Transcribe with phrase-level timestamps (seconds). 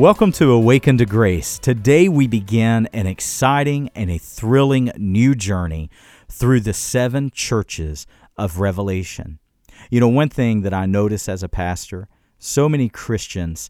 [0.00, 1.58] Welcome to Awaken to Grace.
[1.58, 5.90] Today we begin an exciting and a thrilling new journey
[6.26, 8.06] through the seven churches
[8.38, 9.40] of Revelation.
[9.90, 12.08] You know, one thing that I notice as a pastor,
[12.38, 13.68] so many Christians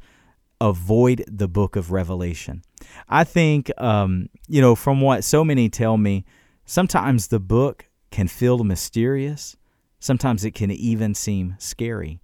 [0.60, 2.62] avoid the book of Revelation.
[3.08, 6.24] I think, um, you know, from what so many tell me,
[6.64, 9.56] sometimes the book can feel mysterious,
[9.98, 12.20] sometimes it can even seem scary.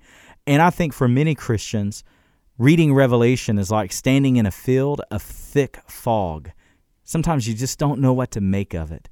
[0.47, 2.05] And I think for many Christians,
[2.59, 6.53] Reading Revelation is like standing in a field of thick fog.
[7.05, 9.11] Sometimes you just don't know what to make of it.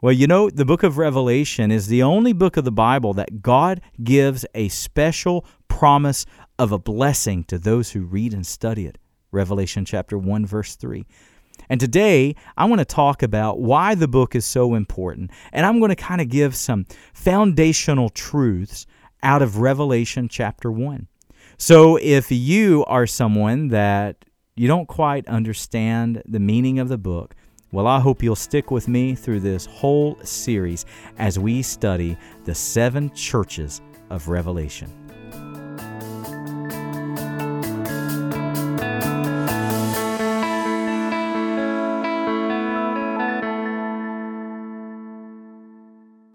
[0.00, 3.42] Well, you know, the book of Revelation is the only book of the Bible that
[3.42, 6.24] God gives a special promise
[6.58, 8.96] of a blessing to those who read and study it.
[9.32, 11.04] Revelation chapter 1, verse 3.
[11.68, 15.30] And today, I want to talk about why the book is so important.
[15.52, 18.86] And I'm going to kind of give some foundational truths
[19.22, 21.06] out of Revelation chapter 1.
[21.60, 27.34] So if you are someone that you don't quite understand the meaning of the book,
[27.72, 30.86] well, I hope you'll stick with me through this whole series
[31.18, 34.88] as we study the seven churches of Revelation.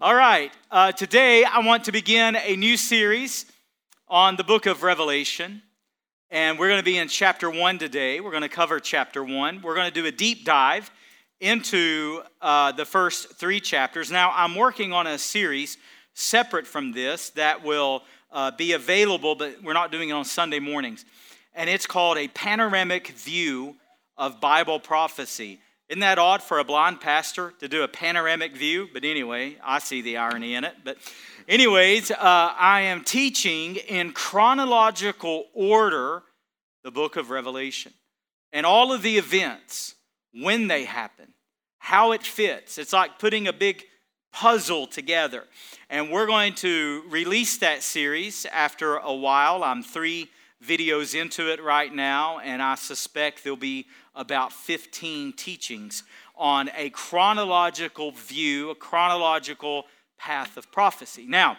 [0.02, 3.46] All right, uh, today I want to begin a new series
[4.14, 5.60] on the book of Revelation.
[6.30, 8.20] And we're going to be in chapter 1 today.
[8.20, 9.60] We're going to cover chapter 1.
[9.60, 10.88] We're going to do a deep dive
[11.40, 14.12] into uh, the first three chapters.
[14.12, 15.78] Now, I'm working on a series
[16.12, 20.60] separate from this that will uh, be available, but we're not doing it on Sunday
[20.60, 21.04] mornings.
[21.52, 23.74] And it's called A Panoramic View
[24.16, 25.58] of Bible Prophecy.
[25.88, 28.88] Isn't that odd for a blind pastor to do a panoramic view?
[28.92, 30.74] But anyway, I see the irony in it.
[30.84, 30.98] But
[31.46, 36.22] Anyways, uh, I am teaching in chronological order
[36.82, 37.92] the book of Revelation
[38.50, 39.94] and all of the events,
[40.32, 41.34] when they happen,
[41.78, 42.78] how it fits.
[42.78, 43.84] It's like putting a big
[44.32, 45.44] puzzle together.
[45.90, 49.62] And we're going to release that series after a while.
[49.62, 50.30] I'm three
[50.64, 56.04] videos into it right now, and I suspect there'll be about 15 teachings
[56.36, 59.84] on a chronological view, a chronological
[60.24, 61.26] path of prophecy.
[61.28, 61.58] Now,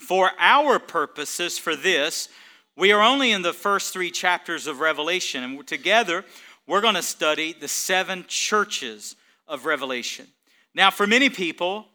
[0.00, 2.28] for our purposes, for this,
[2.76, 6.24] we are only in the first three chapters of Revelation, and together
[6.66, 9.14] we're going to study the seven churches
[9.46, 10.26] of Revelation.
[10.74, 11.86] Now, for many people,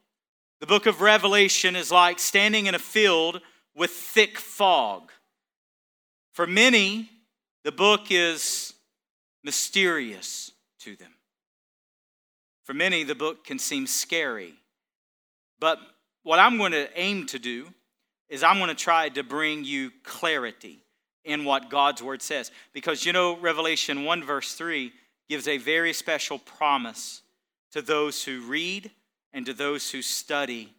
[0.62, 3.42] the book of Revelation is like standing in a field
[3.76, 5.12] with thick fog.
[6.32, 7.10] For many,
[7.66, 8.74] the book is
[9.44, 11.12] mysterious to them.
[12.64, 14.54] For many, the book can seem scary.
[15.60, 15.80] But
[16.24, 17.68] what I'm going to aim to do
[18.30, 20.84] is I'm going to try to bring you clarity
[21.24, 22.52] in what God's word says.
[22.74, 24.92] Because you know, Revelation 1, verse 3
[25.30, 27.22] gives a very special promise
[27.72, 28.92] to those who read
[29.34, 30.74] and to those who study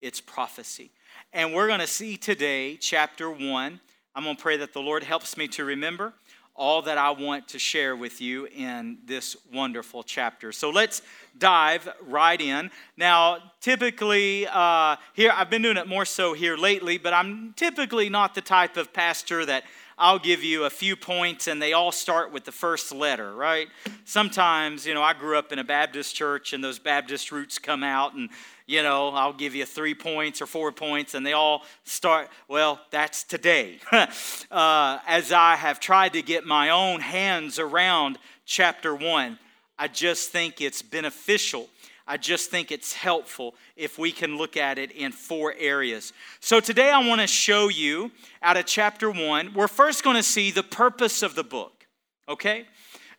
[0.00, 0.90] its prophecy.
[1.32, 3.80] And we're going to see today, chapter 1.
[4.16, 6.12] I'm going to pray that the Lord helps me to remember
[6.56, 10.52] all that I want to share with you in this wonderful chapter.
[10.52, 11.02] So let's
[11.36, 12.70] dive right in.
[12.96, 18.08] Now, typically, uh, here, I've been doing it more so here lately, but I'm typically
[18.08, 19.64] not the type of pastor that
[19.96, 23.68] I'll give you a few points and they all start with the first letter, right?
[24.04, 27.84] Sometimes, you know, I grew up in a Baptist church and those Baptist roots come
[27.84, 28.28] out and
[28.66, 32.80] you know, I'll give you three points or four points, and they all start, well,
[32.90, 33.78] that's today.
[33.92, 39.38] uh, as I have tried to get my own hands around chapter one,
[39.78, 41.68] I just think it's beneficial.
[42.06, 46.12] I just think it's helpful if we can look at it in four areas.
[46.40, 50.22] So today I want to show you out of chapter one, we're first going to
[50.22, 51.86] see the purpose of the book,
[52.28, 52.66] okay?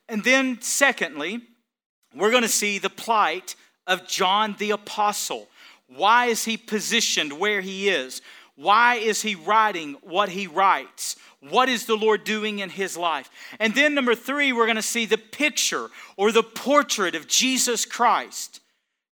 [0.07, 1.41] And then, secondly,
[2.15, 3.55] we're going to see the plight
[3.87, 5.47] of John the Apostle.
[5.87, 8.21] Why is he positioned where he is?
[8.55, 11.17] Why is he writing what he writes?
[11.41, 13.29] What is the Lord doing in his life?
[13.59, 17.85] And then, number three, we're going to see the picture or the portrait of Jesus
[17.85, 18.61] Christ.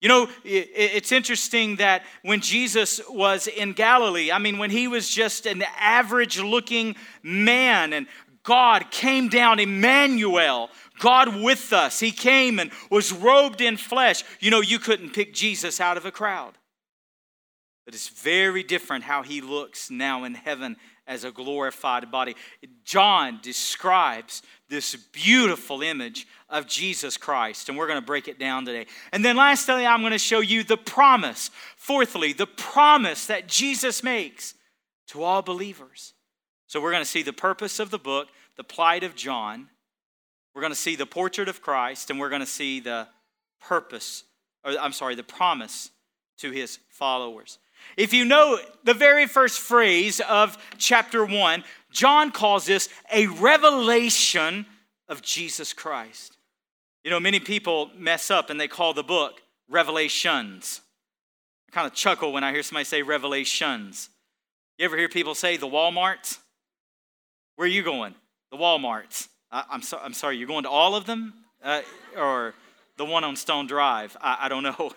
[0.01, 5.11] You know, it's interesting that when Jesus was in Galilee, I mean, when he was
[5.11, 8.07] just an average looking man and
[8.43, 11.99] God came down, Emmanuel, God with us.
[11.99, 14.23] He came and was robed in flesh.
[14.38, 16.52] You know, you couldn't pick Jesus out of a crowd.
[17.85, 20.76] But it's very different how he looks now in heaven
[21.06, 22.37] as a glorified body.
[22.85, 28.64] John describes this beautiful image of Jesus Christ, and we're going to break it down
[28.64, 28.87] today.
[29.12, 31.50] And then lastly, I'm going to show you the promise.
[31.76, 34.55] Fourthly, the promise that Jesus makes
[35.08, 36.14] to all believers.
[36.69, 39.69] So we're going to see the purpose of the book, the plight of John,
[40.55, 43.08] we're going to see the portrait of Christ, and we're going to see the
[43.61, 44.25] purpose,
[44.64, 45.91] or I'm sorry, the promise
[46.38, 47.58] to his followers.
[47.97, 54.67] If you know the very first phrase of chapter 1, John calls this a revelation
[55.08, 56.37] of Jesus Christ.
[57.05, 60.82] You know, many people mess up and they call the book Revelations.
[61.69, 64.11] I kind of chuckle when I hear somebody say Revelations.
[64.79, 66.38] You ever hear people say the Walmarts?
[67.56, 68.14] Where are you going?
[68.50, 69.29] The Walmarts.
[69.52, 71.35] I, am so, I'm sorry, you're going to all of them?
[71.62, 71.82] Uh,
[72.17, 72.55] or
[72.97, 74.17] the one on Stone Drive?
[74.20, 74.93] I, I don't know.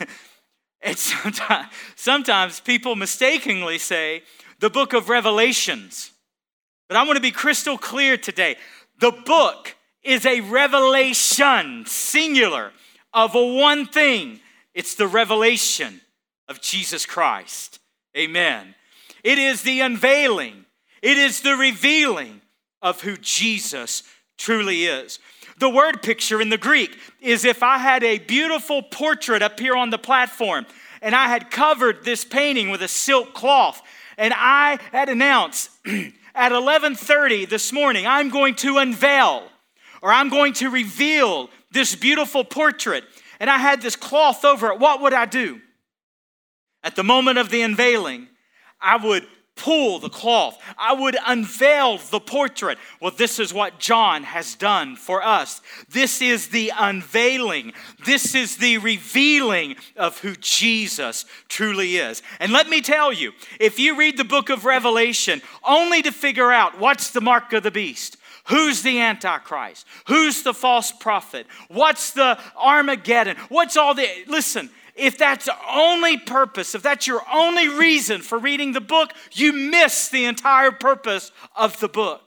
[0.82, 4.22] and sometimes, sometimes people mistakenly say
[4.60, 6.12] the book of Revelations.
[6.88, 8.56] But I want to be crystal clear today.
[9.00, 12.72] The book is a revelation, singular,
[13.12, 14.40] of a one thing.
[14.74, 16.02] It's the revelation
[16.48, 17.80] of Jesus Christ.
[18.16, 18.74] Amen.
[19.24, 20.66] It is the unveiling,
[21.00, 22.41] it is the revealing
[22.82, 24.02] of who Jesus
[24.36, 25.18] truly is.
[25.58, 29.76] The word picture in the Greek is if I had a beautiful portrait up here
[29.76, 30.66] on the platform
[31.00, 33.80] and I had covered this painting with a silk cloth
[34.18, 35.70] and I had announced
[36.34, 39.44] at 11:30 this morning I'm going to unveil
[40.00, 43.04] or I'm going to reveal this beautiful portrait
[43.38, 45.60] and I had this cloth over it what would I do?
[46.82, 48.28] At the moment of the unveiling
[48.80, 49.26] I would
[49.62, 50.60] pull the cloth.
[50.76, 52.78] I would unveil the portrait.
[53.00, 55.60] Well, this is what John has done for us.
[55.88, 57.72] This is the unveiling,
[58.04, 62.22] this is the revealing of who Jesus truly is.
[62.40, 66.50] And let me tell you, if you read the book of Revelation only to figure
[66.50, 68.16] out what's the mark of the beast,
[68.46, 69.86] Who's the Antichrist?
[70.08, 71.46] Who's the false prophet?
[71.68, 73.36] What's the Armageddon?
[73.48, 74.08] What's all the.
[74.26, 79.12] Listen, if that's the only purpose, if that's your only reason for reading the book,
[79.32, 82.22] you miss the entire purpose of the book.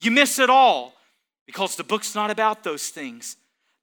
[0.00, 0.94] You miss it all
[1.46, 3.36] because the book's not about those things.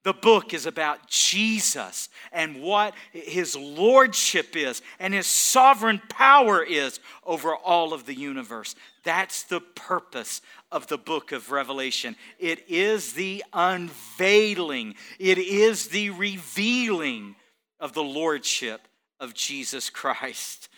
[0.04, 7.00] The book is about Jesus and what his lordship is and his sovereign power is
[7.26, 8.76] over all of the universe.
[9.04, 10.42] That's the purpose
[10.72, 12.16] of the book of Revelation.
[12.38, 17.36] It is the unveiling, it is the revealing
[17.80, 18.88] of the lordship
[19.20, 20.70] of Jesus Christ.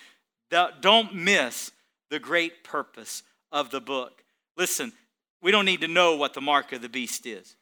[0.50, 1.72] Don't miss
[2.10, 4.24] the great purpose of the book.
[4.56, 4.94] Listen,
[5.42, 7.56] we don't need to know what the mark of the beast is.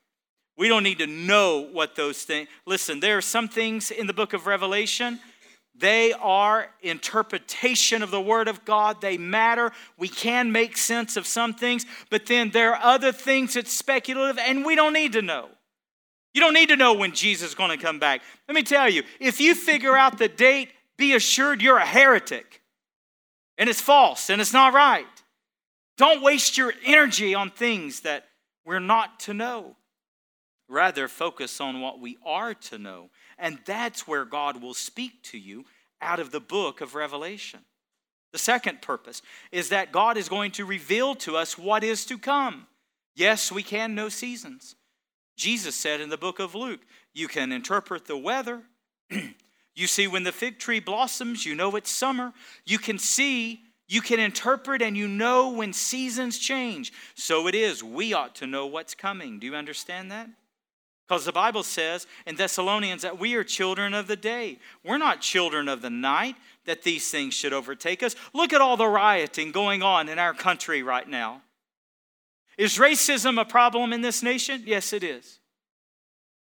[0.58, 2.48] We don't need to know what those things.
[2.66, 5.20] Listen, there are some things in the book of Revelation.
[5.78, 9.02] They are interpretation of the Word of God.
[9.02, 9.74] They matter.
[9.98, 14.38] We can make sense of some things, but then there are other things that's speculative,
[14.38, 15.50] and we don't need to know.
[16.36, 18.22] You don't need to know when Jesus is going to come back.
[18.50, 20.68] Let me tell you if you figure out the date,
[20.98, 22.62] be assured you're a heretic.
[23.58, 25.06] And it's false and it's not right.
[25.98, 28.26] Don't waste your energy on things that
[28.66, 29.78] we're not to know.
[30.68, 33.12] Rather, focus on what we are to know.
[33.40, 35.64] And that's where God will speak to you
[36.02, 37.62] out of the book of Revelation.
[38.34, 39.22] The second purpose
[39.54, 42.68] is that God is going to reveal to us what is to come.
[43.16, 44.76] Yes, we can know seasons.
[45.36, 46.82] Jesus said in the book of Luke,
[47.14, 48.62] you can interpret the weather.
[49.76, 52.34] you see, when the fig tree blossoms, you know it's summer.
[52.66, 56.94] You can see, you can interpret, and you know when seasons change.
[57.16, 57.84] So it is.
[57.84, 59.40] We ought to know what's coming.
[59.40, 60.30] Do you understand that?
[61.08, 64.58] Because the Bible says in Thessalonians that we are children of the day.
[64.84, 68.16] We're not children of the night that these things should overtake us.
[68.34, 71.44] Look at all the rioting going on in our country right now.
[72.58, 74.64] Is racism a problem in this nation?
[74.66, 75.40] Yes, it is.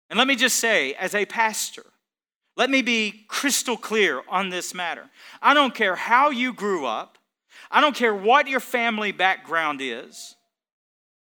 [0.10, 1.86] And let me just say, as a pastor,
[2.56, 5.10] let me be crystal clear on this matter.
[5.42, 7.18] I don't care how you grew up,
[7.72, 10.36] I don't care what your family background is.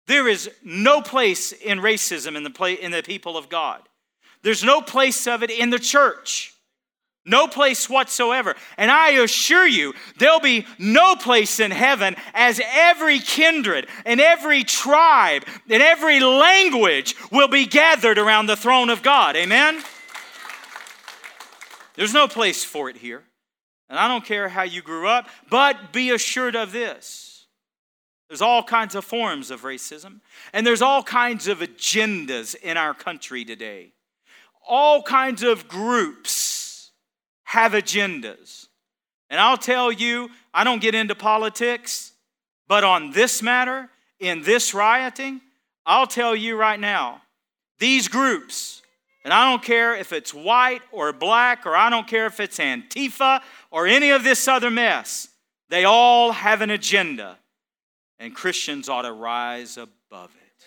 [0.06, 3.82] There is no place in racism in the, play, in the people of God.
[4.42, 6.51] There's no place of it in the church.
[7.24, 8.56] No place whatsoever.
[8.76, 14.64] And I assure you, there'll be no place in heaven as every kindred and every
[14.64, 19.36] tribe and every language will be gathered around the throne of God.
[19.36, 19.82] Amen?
[21.94, 23.22] There's no place for it here.
[23.88, 27.46] And I don't care how you grew up, but be assured of this.
[28.28, 30.20] There's all kinds of forms of racism,
[30.54, 33.92] and there's all kinds of agendas in our country today.
[34.66, 36.51] All kinds of groups
[37.52, 38.68] have agendas.
[39.28, 42.12] And I'll tell you, I don't get into politics,
[42.66, 45.42] but on this matter, in this rioting,
[45.84, 47.20] I'll tell you right now,
[47.78, 48.80] these groups,
[49.22, 52.56] and I don't care if it's white or black, or I don't care if it's
[52.56, 55.28] Antifa or any of this other mess,
[55.68, 57.36] they all have an agenda.
[58.18, 60.64] And Christians ought to rise above it.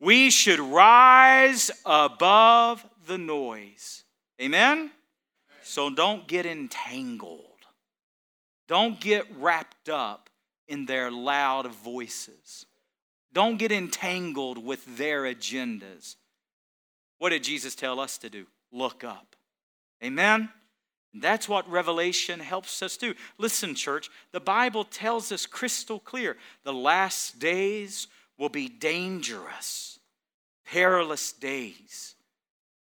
[0.00, 4.02] We should rise above the noise.
[4.42, 4.90] Amen?
[5.70, 7.44] So don't get entangled.
[8.66, 10.28] Don't get wrapped up
[10.66, 12.66] in their loud voices.
[13.32, 16.16] Don't get entangled with their agendas.
[17.18, 18.46] What did Jesus tell us to do?
[18.72, 19.36] Look up.
[20.02, 20.48] Amen?
[21.14, 23.14] That's what Revelation helps us do.
[23.38, 30.00] Listen, church, the Bible tells us crystal clear the last days will be dangerous,
[30.66, 32.16] perilous days.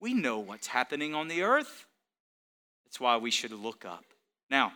[0.00, 1.86] We know what's happening on the earth.
[2.92, 4.04] That's why we should look up.
[4.50, 4.74] Now,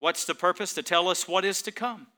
[0.00, 0.74] what's the purpose?
[0.74, 2.08] To tell us what is to come,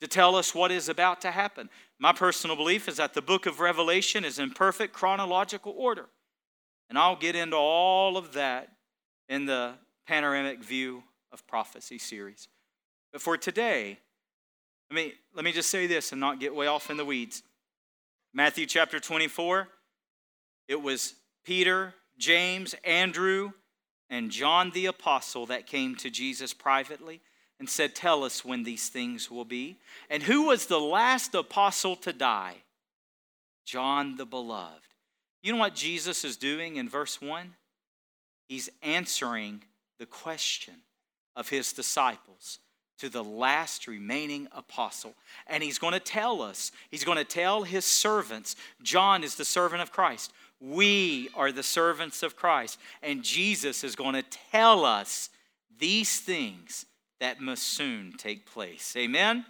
[0.00, 1.68] to tell us what is about to happen.
[1.98, 6.06] My personal belief is that the book of Revelation is in perfect chronological order.
[6.88, 8.68] And I'll get into all of that
[9.28, 9.72] in the
[10.06, 12.46] panoramic view of prophecy series.
[13.12, 13.98] But for today,
[14.88, 17.42] let me, let me just say this and not get way off in the weeds.
[18.32, 19.66] Matthew chapter 24,
[20.68, 23.50] it was Peter, James, Andrew,
[24.10, 27.20] and John the apostle that came to Jesus privately
[27.58, 29.78] and said, Tell us when these things will be.
[30.10, 32.56] And who was the last apostle to die?
[33.64, 34.80] John the beloved.
[35.42, 37.54] You know what Jesus is doing in verse 1?
[38.48, 39.62] He's answering
[39.98, 40.74] the question
[41.36, 42.58] of his disciples
[42.98, 45.14] to the last remaining apostle.
[45.46, 49.44] And he's going to tell us, he's going to tell his servants, John is the
[49.44, 50.32] servant of Christ.
[50.60, 52.78] We are the servants of Christ.
[53.02, 55.30] And Jesus is going to tell us
[55.78, 56.86] these things
[57.20, 58.94] that must soon take place.
[58.96, 59.44] Amen?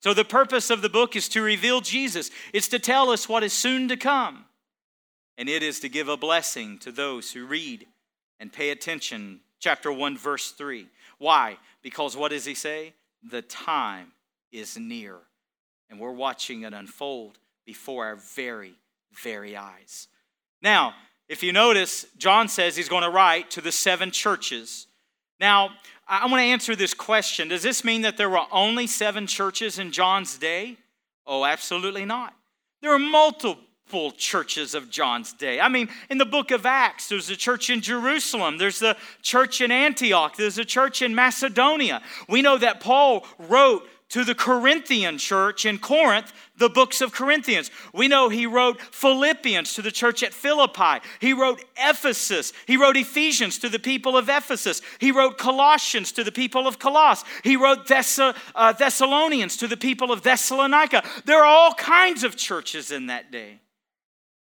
[0.00, 3.42] So, the purpose of the book is to reveal Jesus, it's to tell us what
[3.42, 4.44] is soon to come.
[5.36, 7.86] And it is to give a blessing to those who read
[8.40, 9.40] and pay attention.
[9.60, 10.86] Chapter 1, verse 3.
[11.18, 11.58] Why?
[11.82, 12.94] Because what does he say?
[13.28, 14.12] The time
[14.52, 15.16] is near.
[15.90, 18.74] And we're watching it unfold before our very,
[19.12, 20.08] very eyes.
[20.62, 20.94] Now,
[21.28, 24.86] if you notice, John says he's going to write to the seven churches.
[25.40, 25.70] Now,
[26.06, 29.78] I want to answer this question Does this mean that there were only seven churches
[29.78, 30.76] in John's day?
[31.26, 32.34] Oh, absolutely not.
[32.80, 35.60] There are multiple churches of John's day.
[35.60, 39.60] I mean, in the book of Acts, there's a church in Jerusalem, there's a church
[39.60, 42.00] in Antioch, there's a church in Macedonia.
[42.28, 47.70] We know that Paul wrote to the Corinthian church in Corinth the books of Corinthians.
[47.92, 51.04] We know he wrote Philippians to the church at Philippi.
[51.20, 52.52] He wrote Ephesus.
[52.66, 54.82] He wrote Ephesians to the people of Ephesus.
[54.98, 57.28] He wrote Colossians to the people of Colossus.
[57.44, 61.04] He wrote Thess- uh, Thessalonians to the people of Thessalonica.
[61.24, 63.60] There are all kinds of churches in that day.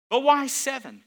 [0.09, 1.03] But why seven?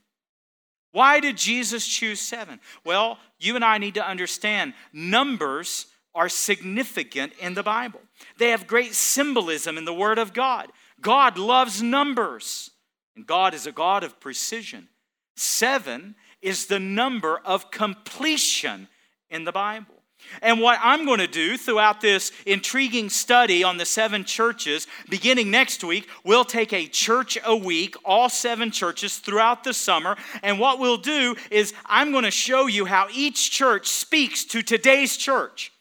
[0.93, 2.61] Why did Jesus choose seven?
[2.85, 8.01] Well, you and I need to understand numbers are significant in the Bible.
[8.39, 10.71] They have great symbolism in the Word of God.
[11.01, 12.71] God loves numbers,
[13.15, 14.89] and God is a God of precision.
[15.37, 18.89] Seven is the number of completion
[19.31, 19.95] in the Bible.
[20.43, 25.51] And what I'm going to do throughout this intriguing study on the seven churches, beginning
[25.51, 30.17] next week, we'll take a church a week, all seven churches throughout the summer.
[30.43, 34.63] And what we'll do is I'm going to show you how each church speaks to
[34.63, 35.73] today's church.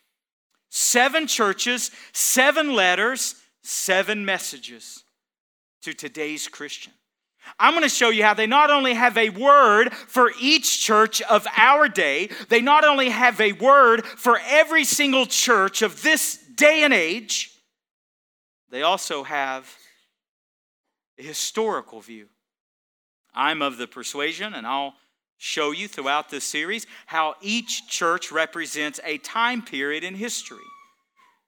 [0.80, 5.04] Seven churches, seven letters, seven messages
[5.82, 6.94] to today's Christian.
[7.58, 11.20] I'm going to show you how they not only have a word for each church
[11.24, 16.38] of our day, they not only have a word for every single church of this
[16.56, 17.60] day and age,
[18.70, 19.76] they also have
[21.18, 22.28] a historical view.
[23.34, 24.94] I'm of the persuasion, and I'll
[25.38, 30.58] show you throughout this series how each church represents a time period in history.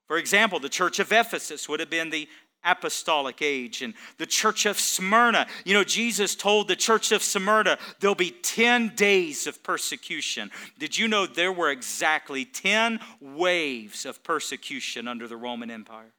[0.07, 2.27] For example, the church of Ephesus would have been the
[2.63, 5.47] apostolic age and the church of Smyrna.
[5.63, 10.51] You know, Jesus told the church of Smyrna there'll be 10 days of persecution.
[10.77, 16.11] Did you know there were exactly 10 waves of persecution under the Roman Empire?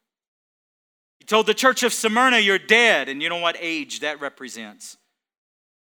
[1.19, 3.09] He told the church of Smyrna, You're dead.
[3.09, 4.97] And you know what age that represents?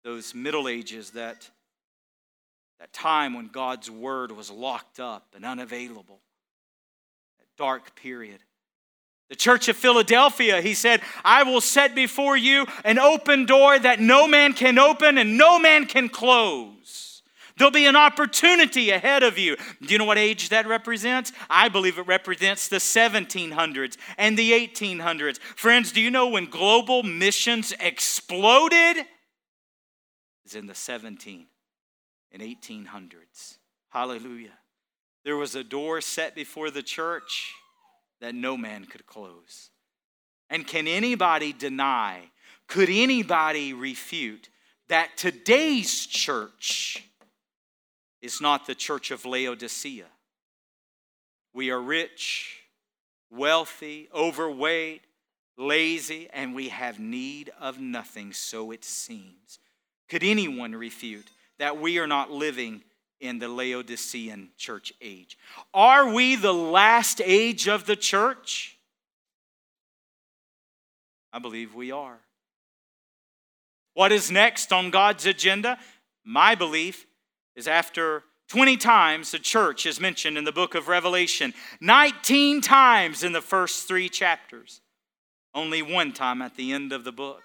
[0.03, 1.49] Those Middle Ages, that,
[2.81, 6.21] that time when God's word was locked up and unavailable,
[7.39, 8.41] that dark period.
[9.29, 14.01] The church of Philadelphia, he said, I will set before you an open door that
[14.01, 17.23] no man can open and no man can close.
[17.57, 19.57] There'll be an opportunity ahead of you.
[19.83, 21.33] Do you know what age that represents?
[21.51, 25.39] I believe it represents the 1700s and the 1800s.
[25.39, 29.05] Friends, do you know when global missions exploded?
[30.47, 31.47] Is in the 17
[32.33, 33.59] and 1800s.
[33.91, 34.59] Hallelujah.
[35.25, 37.53] There was a door set before the church
[38.21, 39.71] that no man could close.
[40.49, 42.31] And can anybody deny,
[42.67, 44.49] could anybody refute
[44.89, 47.05] that today's church
[48.21, 50.07] is not the church of Laodicea?
[51.53, 52.61] We are rich,
[53.31, 55.03] wealthy, overweight,
[55.57, 59.59] lazy, and we have need of nothing, so it seems.
[60.09, 61.29] Could anyone refute
[61.61, 62.83] that we are not living
[63.21, 65.39] in the Laodicean church age?
[65.73, 68.79] Are we the last age of the church?
[71.33, 72.19] I believe we are.
[73.93, 75.79] What is next on God's agenda?
[76.25, 77.07] My belief
[77.55, 81.53] is after 20 times the church is mentioned in the book of Revelation,
[81.83, 84.81] 19 times in the first three chapters,
[85.55, 87.43] only one time at the end of the book.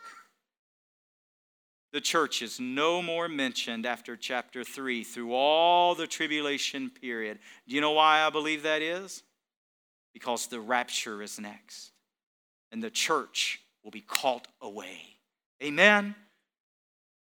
[1.95, 7.39] The church is no more mentioned after chapter 3 through all the tribulation period.
[7.65, 9.23] Do you know why I believe that is?
[10.13, 11.91] Because the rapture is next,
[12.69, 14.97] and the church will be caught away.
[15.63, 16.15] Amen.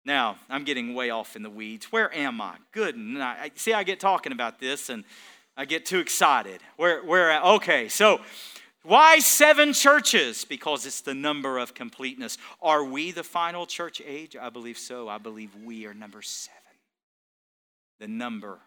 [0.04, 1.92] Now, I'm getting way off in the weeds.
[1.92, 2.56] Where am I?
[2.72, 3.60] Good night.
[3.60, 5.04] See, I get talking about this and
[5.56, 6.60] I get too excited.
[6.76, 8.20] Where, where, okay, so
[8.86, 10.44] why seven churches?
[10.44, 12.38] Because it's the number of completeness.
[12.62, 14.36] Are we the final church age?
[14.40, 15.08] I believe so.
[15.08, 16.60] I believe we are number seven.
[17.98, 18.60] The number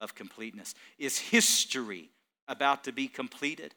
[0.00, 0.74] of completeness.
[0.98, 2.10] Is history
[2.48, 3.74] about to be completed?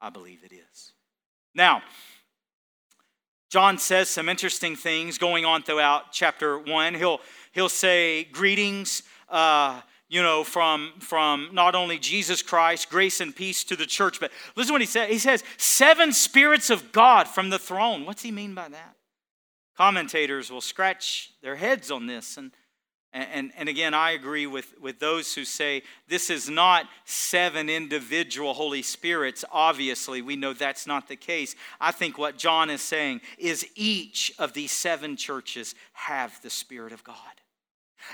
[0.00, 0.92] I believe it is.
[1.54, 1.82] Now,
[3.50, 6.94] John says some interesting things going on throughout chapter one.
[6.94, 7.20] He'll,
[7.52, 13.64] he'll say, Greetings, uh, you know, from, from not only Jesus Christ, grace and peace
[13.64, 15.08] to the church, but listen what he says.
[15.08, 18.06] He says, Seven spirits of God from the throne.
[18.06, 18.96] What's he mean by that?
[19.76, 22.52] Commentators will scratch their heads on this and,
[23.12, 28.52] and, and, again, I agree with, with those who say this is not seven individual
[28.52, 29.46] Holy Spirits.
[29.50, 31.56] Obviously, we know that's not the case.
[31.80, 36.92] I think what John is saying is each of these seven churches have the Spirit
[36.92, 37.16] of God.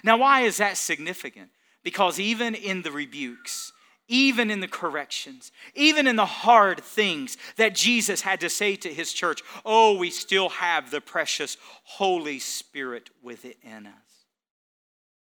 [0.04, 1.50] Now, why is that significant?
[1.84, 3.72] Because even in the rebukes,
[4.08, 8.92] even in the corrections, even in the hard things that Jesus had to say to
[8.92, 13.94] his church, oh, we still have the precious Holy Spirit within us.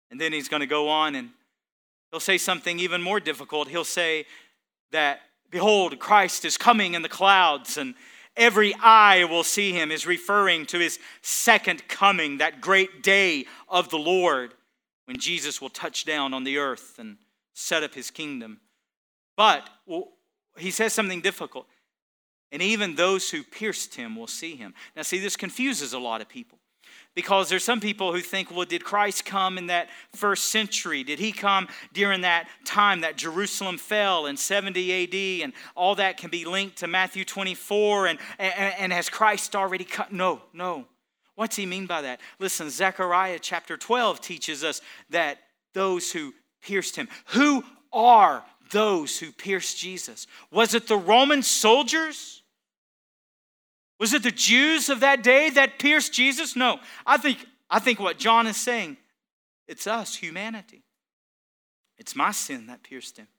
[0.10, 1.30] And then he's going to go on and
[2.12, 3.68] he'll say something even more difficult.
[3.68, 4.26] He'll say
[4.92, 7.94] that, Behold, Christ is coming in the clouds, and
[8.38, 13.90] every eye will see him, is referring to his second coming, that great day of
[13.90, 14.54] the Lord
[15.12, 17.18] when Jesus will touch down on the earth and
[17.54, 18.62] set up his kingdom.
[19.36, 20.08] But well,
[20.58, 21.68] he says something difficult.
[22.50, 24.74] And even those who pierced him will see him.
[24.96, 26.60] Now, see, this confuses a lot of people
[27.14, 31.04] because there's some people who think, well, did Christ come in that first century?
[31.04, 35.44] Did he come during that time that Jerusalem fell in 70 AD?
[35.44, 38.08] And all that can be linked to Matthew 24.
[38.08, 40.08] And, and, and has Christ already come?
[40.10, 40.86] No, no.
[41.42, 42.22] What's he mean by that?
[42.38, 45.40] Listen, Zechariah chapter 12 teaches us that
[45.74, 50.28] those who pierced him, who are those who pierced Jesus?
[50.52, 52.44] Was it the Roman soldiers?
[54.00, 56.56] Was it the Jews of that day that pierced Jesus?
[56.56, 56.80] No.
[57.08, 58.98] I think, I think what John is saying,
[59.68, 60.84] it's us, humanity.
[61.98, 63.30] It's my sin that pierced him.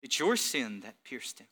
[0.00, 1.48] It's your sin that pierced him.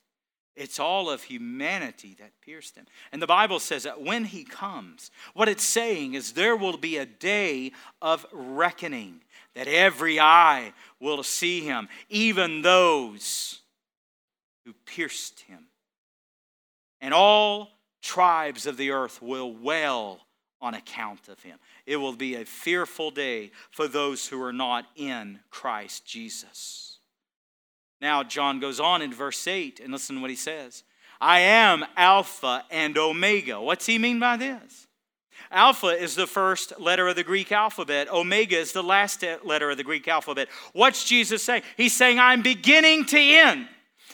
[0.55, 2.85] It's all of humanity that pierced him.
[3.11, 6.97] And the Bible says that when he comes, what it's saying is there will be
[6.97, 9.21] a day of reckoning,
[9.55, 13.61] that every eye will see him, even those
[14.65, 15.67] who pierced him.
[16.99, 17.69] And all
[18.01, 20.19] tribes of the earth will wail
[20.61, 21.57] on account of him.
[21.85, 26.90] It will be a fearful day for those who are not in Christ Jesus.
[28.01, 30.83] Now, John goes on in verse 8, and listen to what he says
[31.19, 33.61] I am Alpha and Omega.
[33.61, 34.87] What's he mean by this?
[35.51, 38.11] Alpha is the first letter of the Greek alphabet.
[38.11, 40.47] Omega is the last letter of the Greek alphabet.
[40.73, 41.63] What's Jesus saying?
[41.75, 43.67] He's saying, I'm beginning to end.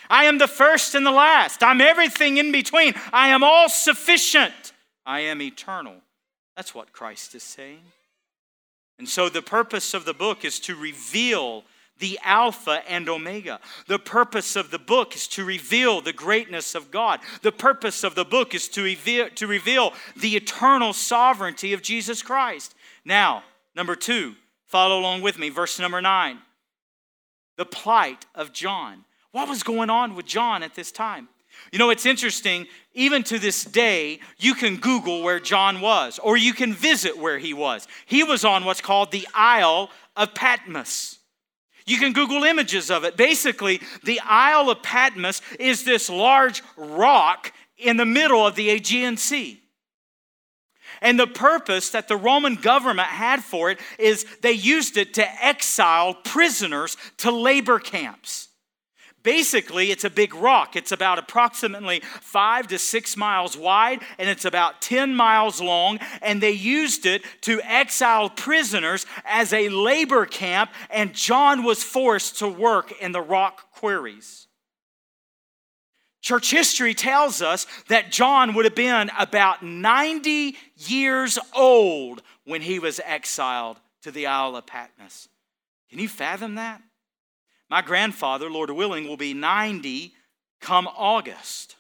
[0.10, 1.62] I am the first and the last.
[1.62, 2.94] I'm everything in between.
[3.14, 4.74] I am all sufficient.
[5.06, 5.96] I am eternal.
[6.56, 7.82] That's what Christ is saying.
[8.98, 11.64] And so the purpose of the book is to reveal
[12.00, 13.60] the Alpha and Omega.
[13.88, 17.20] The purpose of the book is to reveal the greatness of God.
[17.42, 22.22] The purpose of the book is to reveal, to reveal the eternal sovereignty of Jesus
[22.22, 22.76] Christ.
[23.06, 23.44] Now,
[23.76, 26.40] number two, follow along with me, verse number nine.
[27.58, 29.06] The plight of John.
[29.32, 31.28] What was going on with John at this time?
[31.72, 36.38] You know, it's interesting, even to this day, you can Google where John was, or
[36.38, 37.88] you can visit where he was.
[38.06, 41.18] He was on what's called the Isle of Patmos.
[41.88, 43.16] You can Google images of it.
[43.16, 49.16] Basically, the Isle of Patmos is this large rock in the middle of the Aegean
[49.16, 49.62] Sea.
[51.02, 55.46] And the purpose that the Roman government had for it is they used it to
[55.46, 58.47] exile prisoners to labor camps.
[59.24, 60.76] Basically, it's a big rock.
[60.76, 66.00] It's about approximately five to six miles wide and it's about 10 miles long.
[66.22, 72.40] And they used it to exile prisoners as a labor camp, and John was forced
[72.40, 74.48] to work in the rock quarries.
[76.22, 82.80] Church history tells us that John would have been about 90 years old when he
[82.80, 85.30] was exiled to the Isle of Patmos.
[85.90, 86.82] Can you fathom that?
[87.70, 90.14] My grandfather, Lord willing, will be 90
[90.62, 91.76] come August.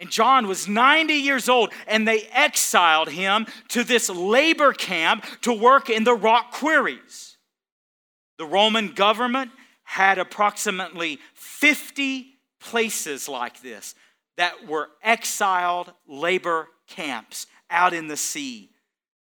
[0.00, 5.52] And John was 90 years old, and they exiled him to this labor camp to
[5.52, 7.36] work in the rock quarries.
[8.38, 9.52] The Roman government
[9.84, 12.26] had approximately 50
[12.58, 13.94] places like this
[14.36, 18.70] that were exiled labor camps out in the sea.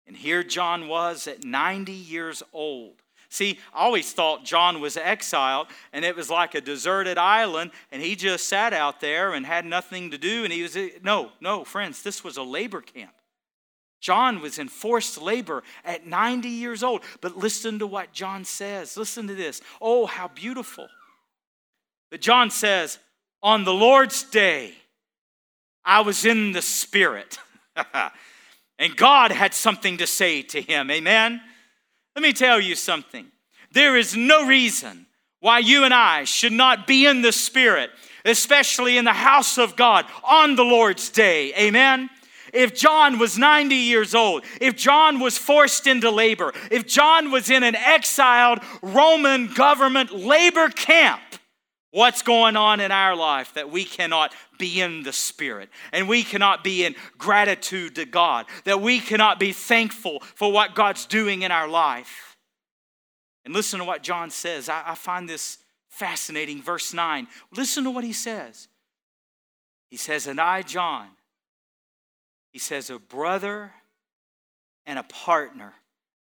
[0.06, 5.68] And here John was at 90 years old See, I always thought John was exiled
[5.92, 9.66] and it was like a deserted island and he just sat out there and had
[9.66, 10.44] nothing to do.
[10.44, 13.12] And he was, no, no, friends, this was a labor camp.
[14.00, 17.02] John was in forced labor at 90 years old.
[17.22, 18.96] But listen to what John says.
[18.96, 19.62] Listen to this.
[19.82, 20.88] Oh, how beautiful.
[22.10, 23.00] But John says,
[23.42, 24.74] On the Lord's day,
[25.84, 27.40] I was in the Spirit.
[28.80, 30.92] and God had something to say to him.
[30.92, 31.42] Amen.
[32.18, 33.28] Let me tell you something.
[33.74, 35.06] There is no reason
[35.40, 37.92] why you and I should not be in the Spirit,
[38.26, 41.54] especially in the house of God on the Lord's day.
[41.54, 42.10] Amen.
[42.56, 47.52] If John was 90 years old, if John was forced into labor, if John was
[47.52, 51.22] in an exiled Roman government labor camp,
[51.92, 56.24] what's going on in our life that we cannot be in the Spirit and we
[56.24, 61.42] cannot be in gratitude to God, that we cannot be thankful for what God's doing
[61.42, 62.36] in our life.
[63.46, 64.68] And listen to what John says.
[64.68, 66.62] I, I find this fascinating.
[66.62, 67.28] Verse 9.
[67.56, 68.68] Listen to what he says.
[69.90, 71.08] He says, And I, John,
[72.52, 73.72] he says, a brother
[74.86, 75.74] and a partner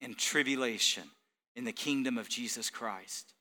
[0.00, 1.04] in tribulation
[1.54, 3.34] in the kingdom of Jesus Christ.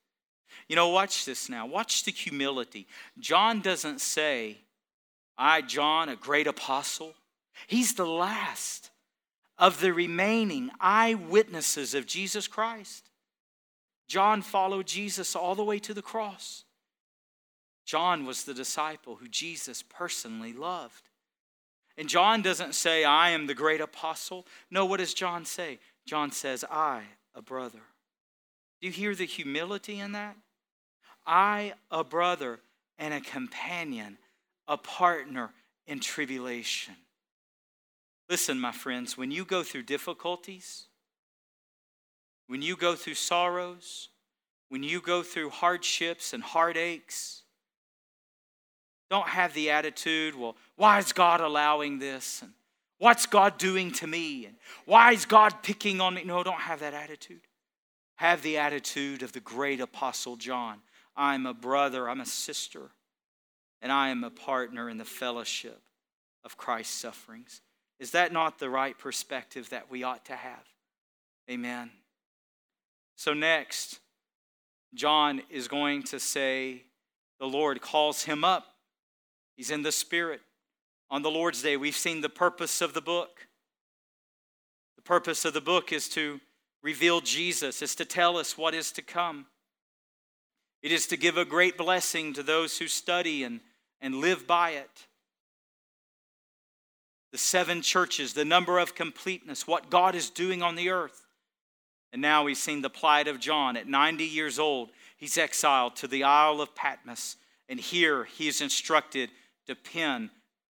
[0.69, 1.65] You know, watch this now.
[1.65, 2.88] Watch the humility.
[3.19, 4.60] John doesn't say,
[5.38, 7.15] I, John, a great apostle.
[7.67, 8.91] He's the last
[9.58, 13.10] of the remaining eyewitnesses of Jesus Christ.
[14.08, 16.63] John followed Jesus all the way to the cross.
[17.86, 21.10] John was the disciple who Jesus personally loved.
[21.97, 24.45] And John doesn't say, I am the great apostle.
[24.69, 25.79] No, what does John say?
[26.05, 27.01] John says, I,
[27.34, 27.82] a brother.
[28.79, 30.38] Do you hear the humility in that?
[31.25, 32.60] I, a brother
[32.97, 34.17] and a companion,
[34.67, 35.51] a partner
[35.88, 36.95] in tribulation.
[38.29, 40.86] Listen, my friends, when you go through difficulties,
[42.47, 44.10] when you go through sorrows,
[44.69, 47.41] when you go through hardships and heartaches,
[49.10, 52.43] don't have the attitude, well, why is God allowing this?
[52.43, 52.51] And
[52.99, 54.45] what's God doing to me?
[54.45, 54.55] And
[54.86, 56.23] why is God picking on me?
[56.23, 57.41] No, don't have that attitude.
[58.17, 60.79] Have the attitude of the great apostle John.
[61.19, 62.91] I'm a brother, I'm a sister,
[63.82, 65.82] and I am a partner in the fellowship
[66.45, 67.62] of Christ's sufferings.
[67.99, 70.63] Is that not the right perspective that we ought to have?
[71.51, 71.91] Amen.
[73.17, 73.99] So, next,
[74.93, 76.84] John is going to say,
[77.38, 78.67] the Lord calls him up.
[79.58, 80.39] He's in the Spirit.
[81.12, 83.47] On the Lord's Day, we've seen the purpose of the book.
[84.95, 86.39] The purpose of the book is to
[86.82, 89.47] reveal Jesus, is to tell us what is to come.
[90.81, 93.59] It is to give a great blessing to those who study and,
[94.01, 95.07] and live by it.
[97.31, 101.25] The seven churches, the number of completeness, what God is doing on the earth.
[102.11, 103.77] And now we've seen the plight of John.
[103.77, 107.35] At 90 years old, he's exiled to the Isle of Patmos.
[107.67, 109.29] And here he is instructed
[109.67, 110.31] to pen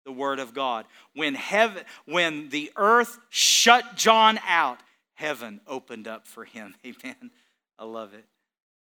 [0.06, 0.86] the word of God.
[1.16, 4.80] When, heaven, when the earth shut John out,
[5.16, 6.76] heaven opened up for him.
[6.86, 7.32] Amen.
[7.80, 8.26] I love it.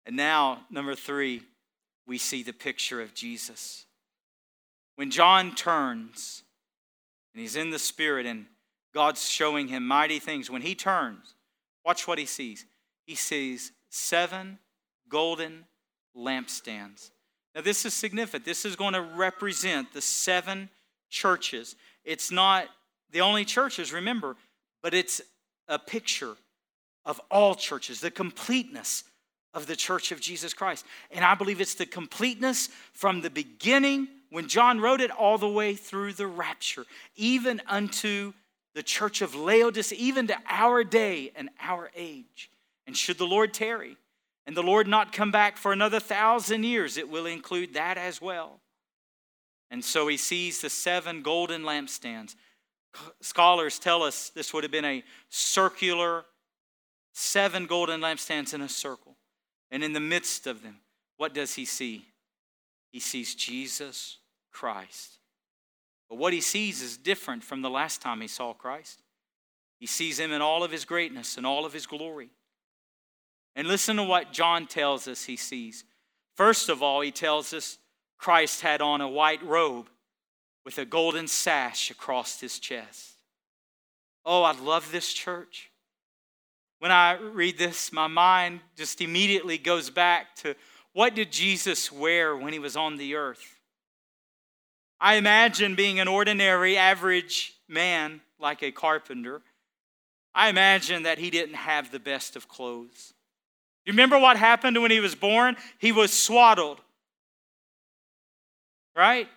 [0.10, 1.44] And now, number three,
[2.08, 3.86] we see the picture of Jesus.
[4.96, 6.42] When John turns
[7.32, 8.48] and he's in the Spirit and
[8.92, 11.36] God's showing him mighty things, when he turns,
[11.86, 12.66] watch what he sees.
[13.06, 14.58] He sees seven
[15.10, 15.66] golden
[16.18, 17.12] lampstands.
[17.54, 18.46] Now, this is significant.
[18.46, 20.72] This is going to represent the seven
[21.12, 21.76] churches.
[22.04, 22.66] It's not
[23.12, 24.38] the only churches, remember,
[24.82, 25.22] but it's
[25.68, 26.36] a picture
[27.06, 29.04] of all churches, the completeness
[29.54, 30.86] of the church of Jesus Christ.
[31.12, 35.50] And I believe it's the completeness from the beginning when John wrote it all the
[35.50, 36.86] way through the rapture,
[37.16, 38.34] even unto
[38.76, 42.52] the church of Laodicea, even to our day and our age.
[42.86, 43.98] And should the Lord tarry
[44.46, 48.22] and the Lord not come back for another thousand years, it will include that as
[48.22, 48.62] well.
[49.72, 52.36] And so he sees the seven golden lampstands.
[53.22, 56.26] Scholars tell us this would have been a circular,
[57.14, 59.16] seven golden lampstands in a circle.
[59.72, 60.78] And in the midst of them,
[61.18, 62.06] what does he see?
[62.92, 64.18] He sees Jesus
[64.52, 65.18] Christ.
[66.10, 69.02] But what he sees is different from the last time he saw Christ.
[69.80, 72.30] He sees him in all of his greatness and all of his glory.
[73.56, 75.84] And listen to what John tells us he sees.
[76.36, 77.78] First of all, he tells us
[78.18, 79.90] Christ had on a white robe
[80.66, 83.14] with a golden sash across his chest.
[84.26, 85.72] Oh, I love this church.
[86.80, 90.56] When I read this, my mind just immediately goes back to
[90.94, 93.60] what did Jesus wear when he was on the earth?
[95.00, 99.42] I imagine being an ordinary, average man like a carpenter.
[100.34, 103.14] I imagine that he didn't have the best of clothes.
[103.86, 105.58] You remember what happened when he was born?
[105.80, 106.80] He was swaddled.
[108.96, 109.28] Right?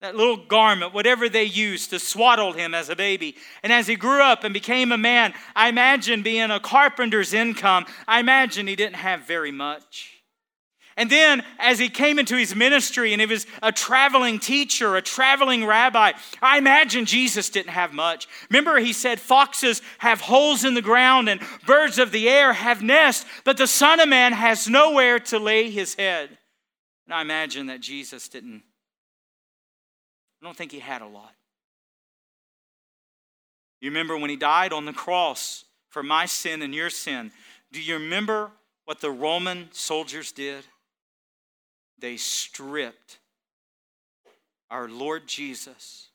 [0.00, 3.36] That little garment, whatever they used to swaddle him as a baby.
[3.62, 7.84] And as he grew up and became a man, I imagine being a carpenter's income,
[8.08, 10.20] I imagine he didn't have very much.
[10.96, 15.02] And then, as he came into his ministry and he was a traveling teacher, a
[15.02, 18.26] traveling rabbi, I imagine Jesus didn't have much.
[18.50, 22.82] Remember, he said, Foxes have holes in the ground and birds of the air have
[22.82, 26.36] nests, but the Son of Man has nowhere to lay his head.
[27.06, 28.62] And I imagine that Jesus didn't,
[30.40, 31.34] I don't think he had a lot.
[33.80, 37.32] You remember when he died on the cross for my sin and your sin?
[37.72, 38.50] Do you remember
[38.84, 40.64] what the Roman soldiers did?
[42.00, 43.18] they stripped
[44.70, 46.08] our Lord Jesus.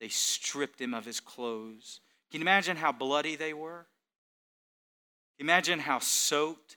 [0.00, 2.00] They stripped him of his clothes.
[2.30, 3.86] Can you imagine how bloody they were?
[5.38, 6.76] Imagine how soaked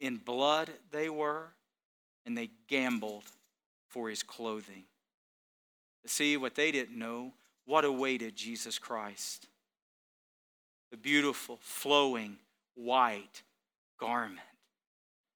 [0.00, 1.48] in blood they were,
[2.26, 3.24] and they gambled
[3.88, 4.84] for his clothing.
[6.06, 7.32] See what they didn't know
[7.64, 9.48] what awaited Jesus Christ
[10.90, 12.36] the beautiful, flowing,
[12.76, 13.42] white
[13.98, 14.38] garment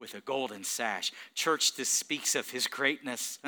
[0.00, 1.10] with a golden sash.
[1.34, 3.40] Church, this speaks of his greatness.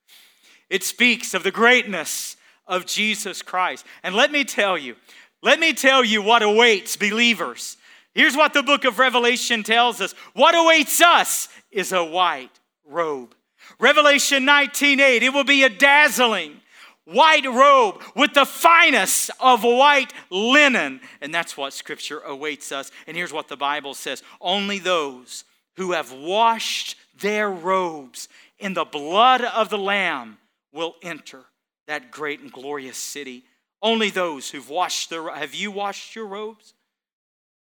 [0.68, 3.86] it speaks of the greatness of Jesus Christ.
[4.02, 4.96] And let me tell you,
[5.42, 7.78] let me tell you what awaits believers.
[8.12, 13.34] Here's what the book of Revelation tells us what awaits us is a white robe.
[13.80, 16.60] Revelation 19:8 it will be a dazzling
[17.04, 23.14] white robe with the finest of white linen and that's what scripture awaits us and
[23.14, 25.44] here's what the bible says only those
[25.76, 30.38] who have washed their robes in the blood of the Lamb
[30.72, 31.44] will enter
[31.86, 33.44] that great and glorious city.
[33.82, 36.74] Only those who've washed their have you washed your robes?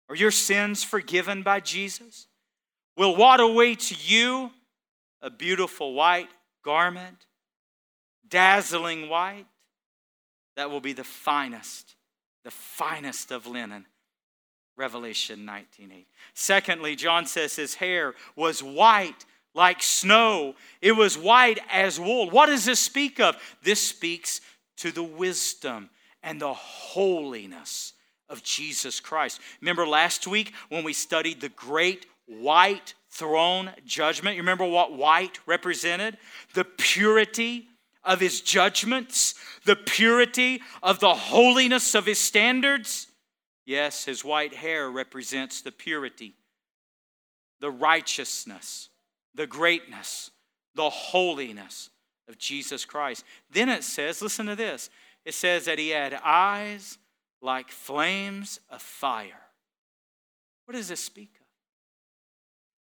[0.09, 2.27] Are your sins forgiven by Jesus?
[2.97, 4.51] Will what awaits you
[5.23, 6.29] a beautiful white
[6.65, 7.27] garment,
[8.29, 9.47] dazzling white?
[10.57, 11.95] That will be the finest,
[12.45, 13.87] the finest of linen
[14.79, 16.07] Revelation 19:8.
[16.35, 20.55] Secondly, John says his hair was white like snow.
[20.81, 22.31] It was white as wool.
[22.31, 23.37] What does this speak of?
[23.63, 24.41] This speaks
[24.77, 25.91] to the wisdom
[26.23, 27.95] and the holiness
[28.29, 29.41] of Jesus Christ.
[29.61, 34.37] Remember last week when we studied the great white throne judgment?
[34.37, 36.19] You remember what white represented?
[36.55, 37.68] The purity
[38.09, 43.07] of his judgments, the purity of the holiness of his standards.
[43.67, 46.35] Yes, his white hair represents the purity,
[47.61, 48.89] the righteousness,
[49.35, 50.31] the greatness,
[50.75, 51.91] the holiness
[52.29, 53.25] of Jesus Christ.
[53.51, 54.89] Then it says, listen to this
[55.25, 56.97] it says that he had eyes
[57.43, 59.43] like flames of fire.
[60.65, 61.47] What does this speak of?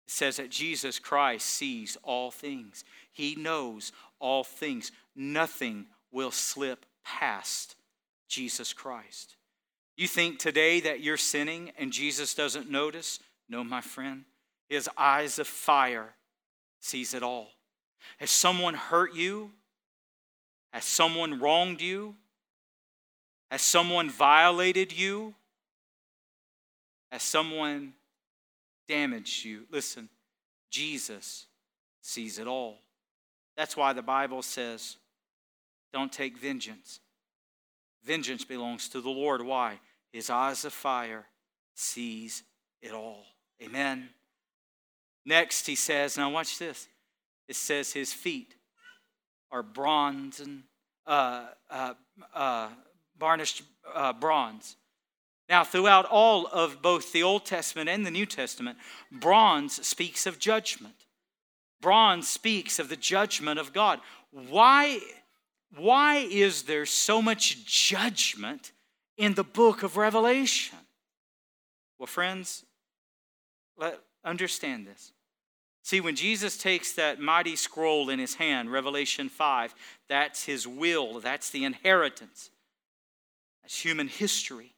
[0.06, 4.92] It says that Jesus Christ sees all things, he knows all things.
[5.18, 7.76] Nothing will slip past
[8.30, 9.36] Jesus Christ.
[9.96, 13.20] You think today that you're sinning and Jesus doesn't notice?
[13.50, 14.26] No, my friend.
[14.70, 16.14] His eyes of fire
[16.80, 17.50] sees it all.
[18.20, 19.52] Has someone hurt you?
[20.72, 22.16] Has someone wronged you?
[23.50, 25.34] Has someone violated you?
[27.12, 27.94] Has someone
[28.88, 29.64] damaged you?
[29.72, 30.10] Listen,
[30.70, 31.48] Jesus
[32.02, 32.80] sees it all.
[33.56, 34.98] That's why the Bible says,
[35.94, 37.00] don't take vengeance.
[38.04, 39.42] Vengeance belongs to the Lord.
[39.42, 39.80] Why?
[40.12, 41.26] His eyes of fire
[41.76, 42.44] sees
[42.82, 43.26] it all.
[43.62, 44.10] Amen.
[45.26, 46.88] Next, he says, now watch this.
[47.48, 48.56] It says his feet
[49.52, 50.64] are bronze and
[51.06, 51.94] uh, uh,
[52.34, 52.70] uh,
[53.20, 54.76] varnished uh, bronze.
[55.50, 58.78] Now, throughout all of both the Old Testament and the New Testament,
[59.12, 60.96] bronze speaks of judgment.
[61.80, 64.00] Bronze speaks of the judgment of God.
[64.32, 65.00] Why,
[65.76, 68.72] why is there so much judgment
[69.18, 70.78] in the book of Revelation?
[72.00, 72.64] Well, friends,
[73.78, 75.12] let, understand this.
[75.84, 79.74] See, when Jesus takes that mighty scroll in his hand, Revelation 5,
[80.10, 82.50] that's his will, that's the inheritance,
[83.62, 84.74] that's human history.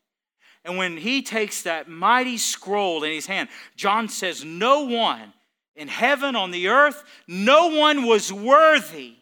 [0.66, 5.34] And when he takes that mighty scroll in his hand, John says, No one
[5.76, 9.16] in heaven, on the earth, no one was worthy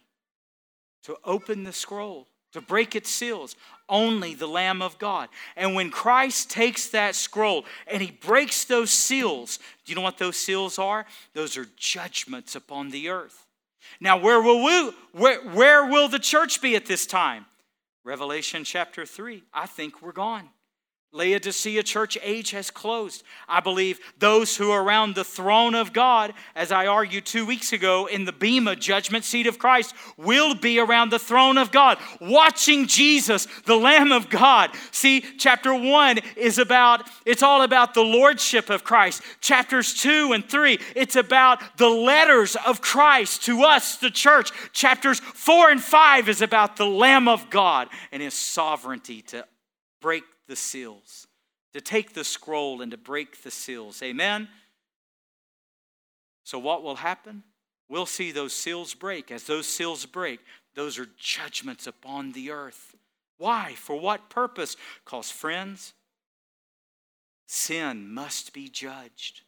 [1.04, 3.56] to open the scroll, to break its seals.
[3.88, 5.28] Only the Lamb of God.
[5.56, 10.18] And when Christ takes that scroll and he breaks those seals, do you know what
[10.18, 11.06] those seals are?
[11.32, 13.46] Those are judgments upon the earth.
[14.00, 17.46] Now, where will we, where, where will the church be at this time?
[18.04, 19.42] Revelation chapter 3.
[19.52, 20.48] I think we're gone.
[21.10, 23.22] Laodicea church age has closed.
[23.48, 27.72] I believe those who are around the throne of God, as I argued two weeks
[27.72, 31.96] ago in the Bema judgment seat of Christ, will be around the throne of God,
[32.20, 34.70] watching Jesus, the Lamb of God.
[34.90, 39.22] See, chapter one is about, it's all about the lordship of Christ.
[39.40, 44.50] Chapters two and three, it's about the letters of Christ to us, the church.
[44.74, 49.46] Chapters four and five is about the Lamb of God and his sovereignty to
[50.02, 51.26] break the seals,
[51.74, 54.02] to take the scroll and to break the seals.
[54.02, 54.48] Amen?
[56.44, 57.44] So, what will happen?
[57.88, 59.30] We'll see those seals break.
[59.30, 60.40] As those seals break,
[60.74, 62.94] those are judgments upon the earth.
[63.38, 63.74] Why?
[63.76, 64.76] For what purpose?
[65.04, 65.94] Because, friends,
[67.46, 69.42] sin must be judged.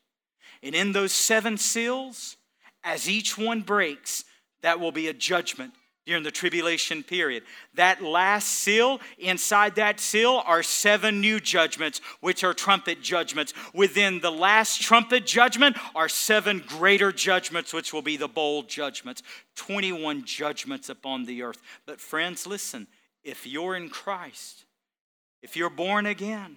[0.62, 2.36] And in those seven seals,
[2.84, 4.24] as each one breaks,
[4.62, 5.74] that will be a judgment
[6.06, 7.42] during the tribulation period.
[7.74, 13.52] That last seal, inside that seal are seven new judgments, which are trumpet judgments.
[13.74, 19.22] Within the last trumpet judgment are seven greater judgments, which will be the bowl judgments.
[19.56, 21.60] 21 judgments upon the earth.
[21.86, 22.86] But, friends, listen
[23.22, 24.64] if you're in Christ,
[25.42, 26.56] if you're born again,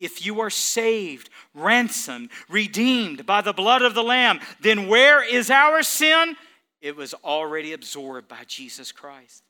[0.00, 5.50] if you are saved, ransomed, redeemed by the blood of the Lamb, then where is
[5.50, 6.36] our sin?
[6.80, 9.42] It was already absorbed by Jesus Christ.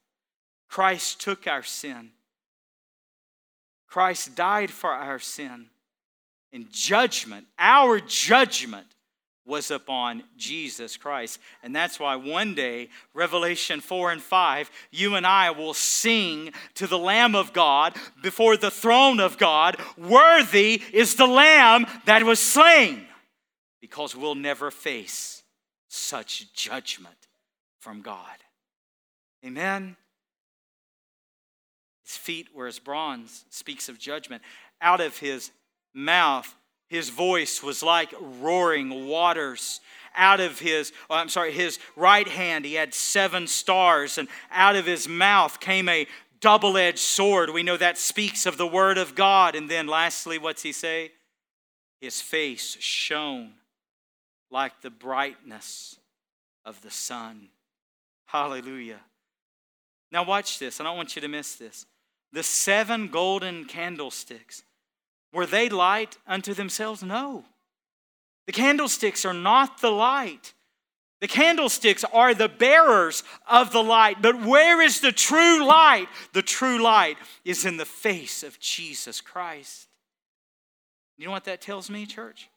[0.69, 2.11] Christ took our sin.
[3.89, 5.67] Christ died for our sin.
[6.53, 8.87] And judgment, our judgment,
[9.47, 11.41] was upon Jesus Christ.
[11.63, 16.87] And that's why one day, Revelation 4 and 5, you and I will sing to
[16.87, 22.39] the Lamb of God before the throne of God Worthy is the Lamb that was
[22.39, 23.07] slain,
[23.81, 25.40] because we'll never face
[25.91, 27.29] such judgment
[27.81, 28.39] from God.
[29.45, 29.97] Amen.
[32.05, 34.43] His feet were as bronze, speaks of judgment.
[34.81, 35.51] Out of his
[35.93, 36.55] mouth,
[36.89, 39.81] his voice was like roaring waters.
[40.17, 44.77] Out of his, oh, I'm sorry, his right hand, he had seven stars, and out
[44.77, 46.07] of his mouth came a
[46.41, 47.51] double edged sword.
[47.51, 49.55] We know that speaks of the word of God.
[49.55, 51.13] And then lastly, what's he say?
[52.01, 53.53] His face shone
[54.51, 55.97] like the brightness
[56.65, 57.49] of the sun.
[58.27, 59.01] Hallelujah.
[60.13, 60.81] Now, watch this.
[60.81, 61.87] I don't want you to miss this.
[62.33, 64.63] The seven golden candlesticks,
[65.33, 67.03] were they light unto themselves?
[67.03, 67.45] No.
[68.47, 70.55] The candlesticks are not the light.
[71.21, 74.23] The candlesticks are the bearers of the light.
[74.23, 76.09] But where is the true light?
[76.33, 79.87] The true light is in the face of Jesus Christ.
[81.17, 82.50] You know what that tells me, church?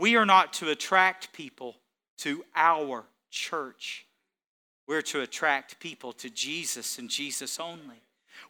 [0.00, 1.76] We are not to attract people
[2.18, 4.06] to our church.
[4.88, 8.02] We're to attract people to Jesus and Jesus only.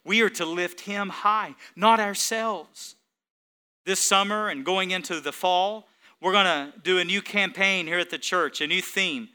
[0.05, 2.95] We are to lift Him high, not ourselves.
[3.85, 5.89] This summer and going into the fall,
[6.21, 9.27] we're going to do a new campaign here at the church, a new theme.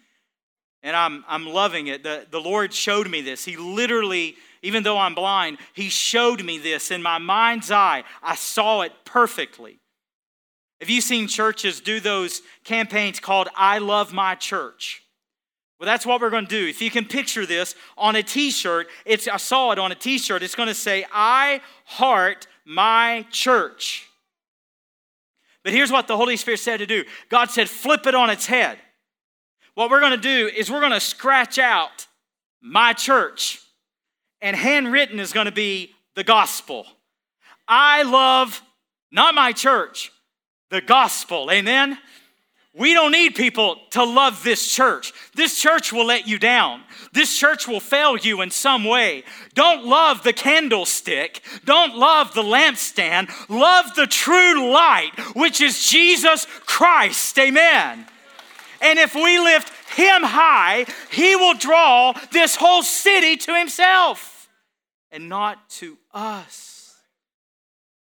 [0.83, 2.03] And I'm, I'm loving it.
[2.03, 3.45] The, the Lord showed me this.
[3.45, 8.05] He literally, even though I'm blind, He showed me this in my mind's eye.
[8.23, 9.81] I saw it perfectly.
[10.81, 15.03] Have you seen churches do those campaigns called I Love My Church?
[15.79, 16.67] Well, that's what we're going to do.
[16.67, 20.43] If you can picture this on a t-shirt, it's I saw it on a t-shirt.
[20.43, 24.07] It's going to say I heart my church.
[25.63, 27.05] But here's what the Holy Spirit said to do.
[27.29, 28.79] God said flip it on its head.
[29.75, 32.07] What we're going to do is we're going to scratch out
[32.63, 33.61] my church.
[34.41, 36.87] And handwritten is going to be the gospel.
[37.67, 38.63] I love
[39.11, 40.13] not my church,
[40.71, 41.51] the gospel.
[41.51, 41.99] Amen.
[42.75, 45.15] We don't need people to love this church.
[45.35, 46.83] This church will let you down.
[47.11, 49.25] This church will fail you in some way.
[49.55, 51.43] Don't love the candlestick.
[51.65, 53.31] Don't love the lampstand.
[53.49, 57.39] Love the true light, which is Jesus Christ.
[57.39, 58.07] Amen.
[58.83, 64.51] And if we lift him high, he will draw this whole city to himself
[65.11, 66.95] and not to us.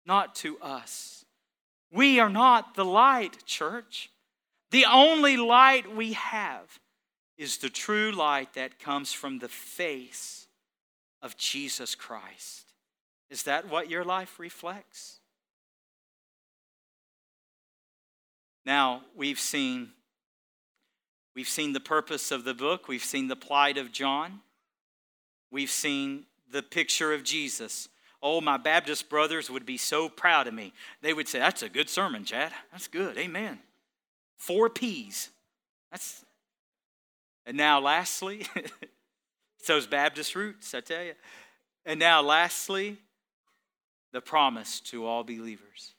[0.06, 1.11] Not to us.
[1.92, 4.10] We are not the light, church.
[4.72, 6.80] The only light we have
[7.38, 10.48] is the true light that comes from the face
[11.22, 12.74] of Jesus Christ.
[13.30, 15.20] Is that what your life reflects?
[18.66, 19.90] Now, we've seen
[21.36, 24.42] we've seen the purpose of the book, we've seen the plight of John.
[25.50, 27.90] We've seen the picture of Jesus.
[28.24, 30.74] Oh, my Baptist brothers would be so proud of me.
[31.02, 32.52] They would say, That's a good sermon, Chad.
[32.72, 33.18] That's good.
[33.18, 33.60] Amen.
[34.38, 35.30] Four P's.
[35.92, 36.24] That's
[37.46, 41.14] and now lastly, it's those Baptist roots, I tell you.
[41.86, 42.98] And now lastly,
[44.12, 45.96] the promise to all believers.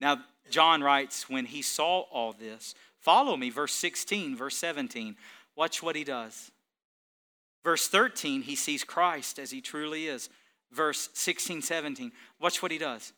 [0.00, 0.18] Now,
[0.50, 5.16] John writes, when he saw all this, follow me, verse 16, verse 17.
[5.54, 6.50] Watch what he does.
[7.62, 10.28] Verse 13, he sees Christ as he truly is.
[10.72, 13.12] Verse 16, 17, watch what he does.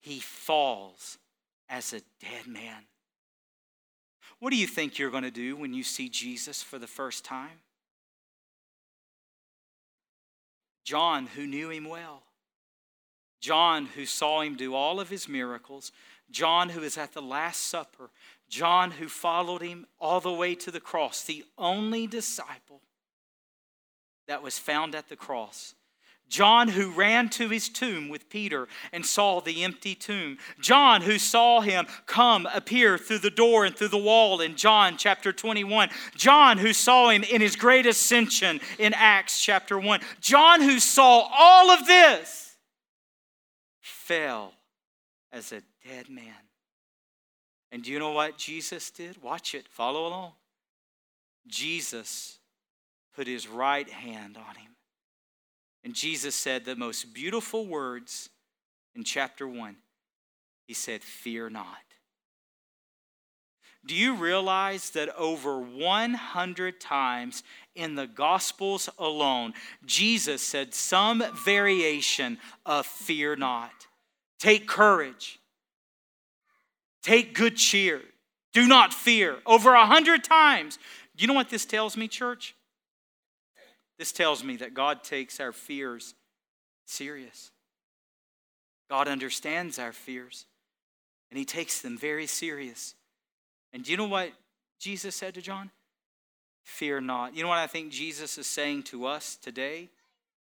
[0.00, 1.18] He falls
[1.68, 2.84] as a dead man.
[4.38, 7.24] What do you think you're going to do when you see Jesus for the first
[7.24, 7.60] time?
[10.84, 12.22] John, who knew him well,
[13.40, 15.92] John, who saw him do all of his miracles,
[16.30, 18.10] John, who is at the Last Supper,
[18.48, 22.80] John, who followed him all the way to the cross, the only disciple
[24.26, 25.74] that was found at the cross.
[26.30, 30.38] John, who ran to his tomb with Peter and saw the empty tomb.
[30.60, 34.96] John, who saw him come appear through the door and through the wall in John
[34.96, 35.90] chapter 21.
[36.16, 40.00] John, who saw him in his great ascension in Acts chapter 1.
[40.20, 42.56] John, who saw all of this,
[43.80, 44.52] fell
[45.32, 46.32] as a dead man.
[47.72, 49.20] And do you know what Jesus did?
[49.20, 50.32] Watch it, follow along.
[51.48, 52.38] Jesus
[53.16, 54.69] put his right hand on him
[55.84, 58.28] and Jesus said the most beautiful words
[58.94, 59.76] in chapter 1.
[60.66, 61.76] He said, Fear not.
[63.86, 67.42] Do you realize that over 100 times
[67.74, 69.54] in the Gospels alone,
[69.86, 73.72] Jesus said some variation of fear not?
[74.38, 75.38] Take courage.
[77.02, 78.02] Take good cheer.
[78.52, 79.38] Do not fear.
[79.46, 80.78] Over a hundred times.
[81.16, 82.54] You know what this tells me, church?
[84.00, 86.14] This tells me that God takes our fears
[86.86, 87.50] serious.
[88.88, 90.46] God understands our fears,
[91.30, 92.94] and He takes them very serious.
[93.74, 94.32] And do you know what
[94.78, 95.70] Jesus said to John?
[96.64, 97.36] Fear not.
[97.36, 99.90] You know what I think Jesus is saying to us today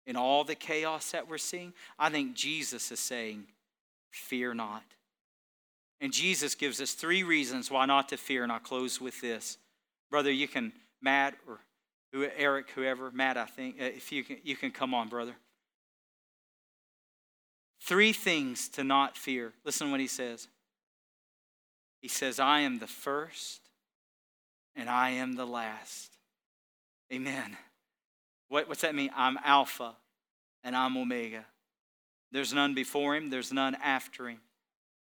[0.07, 1.73] in all the chaos that we're seeing?
[1.99, 3.47] I think Jesus is saying,
[4.13, 4.85] Fear not.
[6.01, 9.59] And Jesus gives us three reasons why not to fear, and I'll close with this.
[10.09, 10.73] Brother, you can,
[11.03, 11.59] Matt or
[12.13, 15.35] who, Eric, whoever, Matt, I think, uh, if you can, you can come on, brother.
[17.83, 19.53] Three things to not fear.
[19.65, 20.49] Listen to what he says.
[22.03, 23.61] He says, I am the first
[24.75, 26.17] and I am the last.
[27.13, 27.57] Amen.
[28.49, 29.11] What, what's that mean?
[29.17, 29.95] I'm Alpha
[30.63, 31.45] and I'm Omega.
[32.33, 34.41] There's none before him, there's none after him.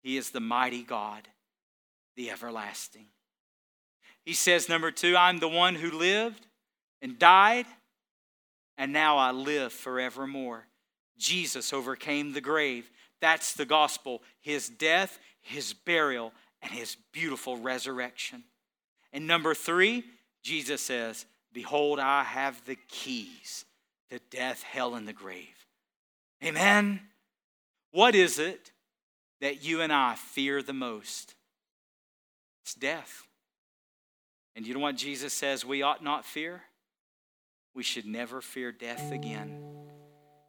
[0.02, 1.28] He is the mighty God,
[2.16, 3.06] the everlasting.
[4.26, 6.48] He says, number two, I'm the one who lived
[7.02, 7.66] and died,
[8.78, 10.66] and now I live forevermore.
[11.18, 12.90] Jesus overcame the grave.
[13.20, 18.44] That's the gospel his death, his burial, and his beautiful resurrection.
[19.14, 20.04] And number three,
[20.44, 23.66] Jesus says, Behold, I have the keys
[24.10, 25.66] to death, hell, and the grave.
[26.44, 27.02] Amen.
[27.92, 28.72] What is it
[29.42, 31.36] that you and I fear the most?
[32.64, 33.28] It's death.
[34.56, 36.64] And you know what Jesus says we ought not fear?
[37.74, 39.64] We should never fear death again.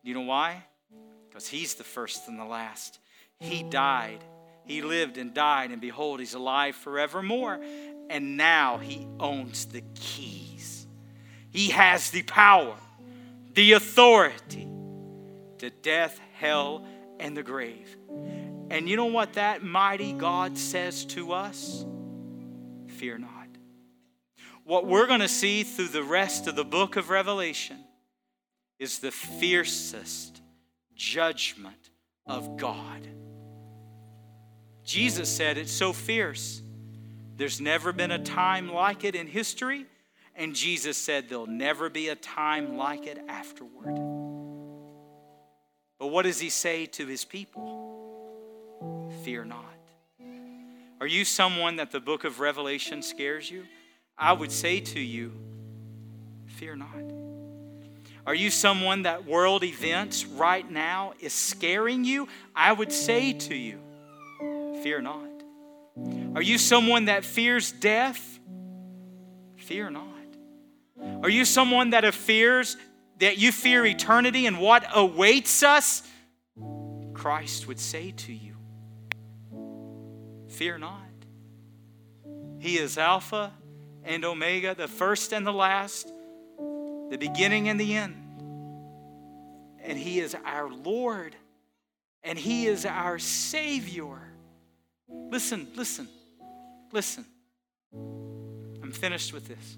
[0.02, 0.64] You know why?
[1.28, 2.98] Because he's the first and the last.
[3.38, 4.24] He died.
[4.64, 7.60] He lived and died, and behold, he's alive forevermore.
[8.10, 10.86] And now he owns the keys.
[11.50, 12.76] He has the power,
[13.54, 14.68] the authority
[15.58, 16.86] to death, hell,
[17.20, 17.96] and the grave.
[18.70, 21.84] And you know what that mighty God says to us?
[22.86, 23.41] Fear not
[24.64, 27.78] what we're going to see through the rest of the book of Revelation
[28.78, 30.40] is the fiercest
[30.94, 31.90] judgment
[32.26, 33.06] of God.
[34.84, 36.62] Jesus said it's so fierce
[37.36, 39.86] There's never been a time like it in history,
[40.34, 43.96] and Jesus said there'll never be a time like it afterward.
[45.98, 49.10] But what does he say to his people?
[49.24, 49.64] Fear not.
[51.00, 53.64] Are you someone that the book of Revelation scares you?
[54.16, 55.32] I would say to you,
[56.46, 56.88] fear not.
[58.24, 62.28] Are you someone that world events right now is scaring you?
[62.54, 63.80] I would say to you,
[64.82, 65.28] fear not.
[66.34, 68.38] Are you someone that fears death?
[69.56, 70.06] Fear not.
[71.22, 72.76] Are you someone that fears
[73.18, 76.02] that you fear eternity and what awaits us?
[77.12, 78.56] Christ would say to you,
[80.48, 80.98] Fear not.
[82.58, 83.52] He is Alpha
[84.04, 86.06] and Omega, the first and the last,
[87.10, 88.16] the beginning and the end.
[89.80, 91.34] And He is our Lord,
[92.22, 94.18] and He is our Savior.
[95.08, 96.08] Listen, listen,
[96.92, 97.24] listen.
[97.92, 99.76] I'm finished with this.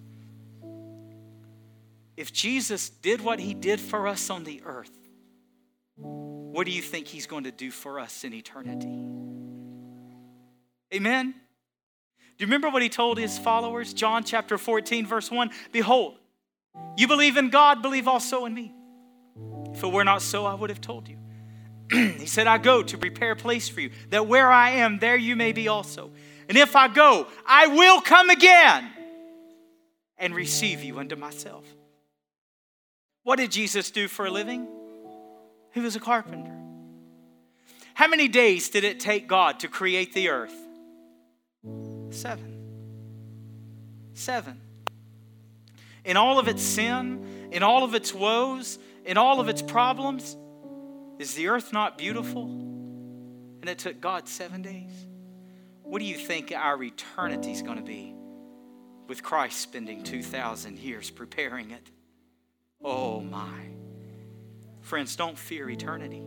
[2.17, 4.93] If Jesus did what He did for us on the earth,
[5.97, 9.05] what do you think He's going to do for us in eternity?
[10.95, 11.35] Amen?
[12.37, 13.95] Do you remember what he told his followers?
[13.95, 16.17] John chapter 14, verse 1 Behold,
[16.97, 18.75] you believe in God, believe also in me.
[19.73, 21.19] If it were not so, I would have told you.
[21.91, 25.17] he said, I go to prepare a place for you, that where I am, there
[25.17, 26.11] you may be also.
[26.49, 28.91] And if I go, I will come again
[30.19, 31.65] and receive you unto myself.
[33.23, 34.69] What did Jesus do for a living?
[35.73, 36.57] He was a carpenter.
[37.95, 40.55] How many days did it take God to create the earth?
[42.15, 42.55] Seven.
[44.15, 44.61] Seven.
[46.05, 50.37] In all of its sin, in all of its woes, in all of its problems,
[51.19, 52.45] is the earth not beautiful?
[52.45, 54.93] And it took God seven days.
[55.83, 58.15] What do you think our eternity is going to be
[59.09, 61.91] with Christ spending 2,000 years preparing it?
[62.83, 63.69] Oh my.
[64.83, 66.23] Friends, don't fear eternity.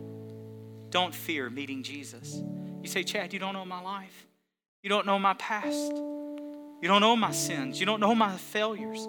[0.90, 2.42] Don't fear meeting Jesus.
[2.82, 4.27] You say, Chad, you don't know my life.
[4.82, 5.92] You don't know my past.
[6.80, 7.80] You don't know my sins.
[7.80, 9.00] You don't know my failures.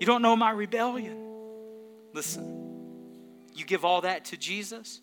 [0.00, 1.16] You don't know my rebellion.
[2.14, 2.58] Listen,
[3.54, 5.00] you give all that to Jesus,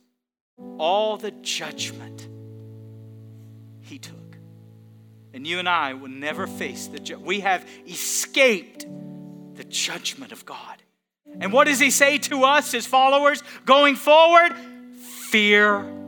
[0.78, 2.28] all the judgment
[3.82, 4.16] he took.
[5.34, 8.86] And you and I will never face the ju- we have escaped
[9.56, 10.82] the judgment of God.
[11.40, 14.54] And what does he say to us, his followers, going forward?
[15.30, 16.05] Fear.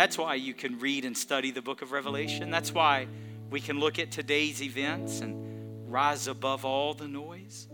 [0.00, 2.50] That's why you can read and study the book of Revelation.
[2.50, 3.06] That's why
[3.50, 7.68] we can look at today's events and rise above all the noise.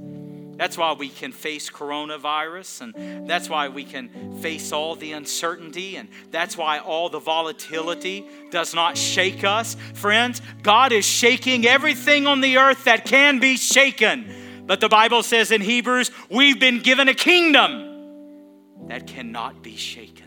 [0.56, 5.98] That's why we can face coronavirus, and that's why we can face all the uncertainty,
[5.98, 9.76] and that's why all the volatility does not shake us.
[9.94, 14.64] Friends, God is shaking everything on the earth that can be shaken.
[14.66, 20.26] But the Bible says in Hebrews, we've been given a kingdom that cannot be shaken.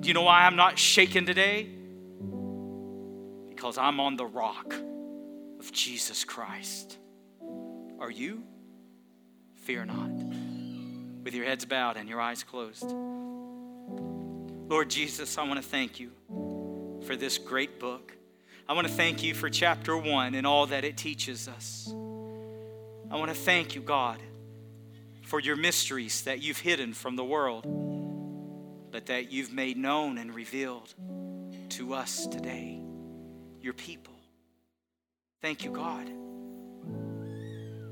[0.00, 1.68] Do you know why I'm not shaken today?
[3.48, 4.74] Because I'm on the rock
[5.58, 6.96] of Jesus Christ.
[7.98, 8.44] Are you?
[9.64, 10.10] Fear not.
[11.24, 12.84] With your heads bowed and your eyes closed.
[14.68, 16.12] Lord Jesus, I want to thank you
[17.04, 18.16] for this great book.
[18.68, 21.88] I want to thank you for chapter one and all that it teaches us.
[23.10, 24.22] I want to thank you, God,
[25.22, 27.87] for your mysteries that you've hidden from the world
[28.90, 30.94] but that you've made known and revealed
[31.70, 32.80] to us today,
[33.60, 34.14] your people.
[35.40, 36.10] Thank you, God.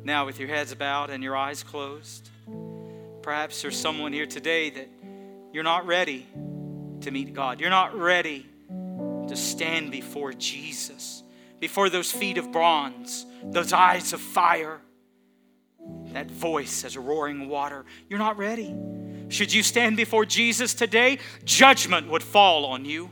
[0.04, 2.30] Now, with your heads bowed and your eyes closed,
[3.22, 4.88] perhaps there's someone here today that
[5.52, 6.26] you're not ready
[7.00, 7.60] to meet God.
[7.60, 11.22] You're not ready to stand before Jesus,
[11.60, 14.80] before those feet of bronze, those eyes of fire,
[16.12, 17.84] that voice as roaring water.
[18.08, 18.74] You're not ready.
[19.28, 23.10] Should you stand before Jesus today, judgment would fall on you.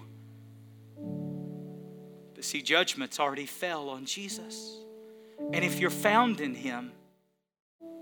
[2.35, 4.79] But see, judgment's already fell on Jesus.
[5.53, 6.93] And if you're found in Him,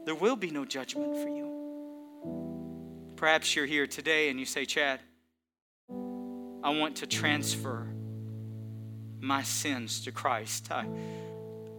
[0.04, 1.42] there will be no judgment for you.
[3.16, 5.00] Perhaps you're here today and you say, Chad,
[5.90, 7.88] I want to transfer
[9.20, 10.70] my sins to Christ.
[10.70, 10.86] I,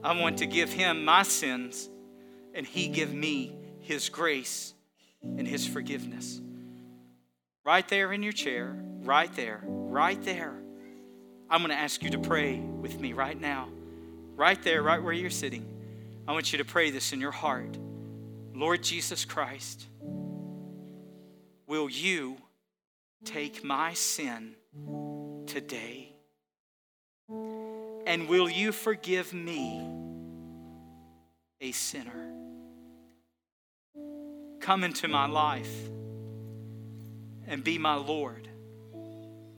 [0.03, 1.89] I want to give Him my sins
[2.53, 4.73] and He give me His grace
[5.21, 6.41] and His forgiveness.
[7.65, 10.53] Right there in your chair, right there, right there.
[11.49, 13.69] I'm going to ask you to pray with me right now.
[14.35, 15.65] Right there, right where you're sitting.
[16.27, 17.77] I want you to pray this in your heart.
[18.53, 19.87] Lord Jesus Christ,
[21.67, 22.37] will you
[23.23, 24.55] take my sin
[25.45, 26.15] today?
[28.05, 29.81] And will you forgive me,
[31.61, 32.42] a sinner?
[34.63, 35.89] Come into my life
[37.47, 38.47] and be my Lord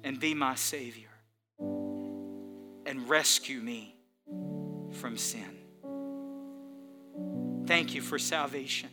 [0.03, 1.11] and be my Savior
[1.59, 3.95] and rescue me
[4.93, 5.59] from sin.
[7.67, 8.89] Thank you for salvation.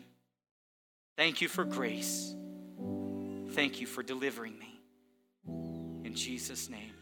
[1.17, 2.35] Thank you for grace.
[3.53, 4.81] Thank you for delivering me.
[6.05, 6.93] In Jesus' name.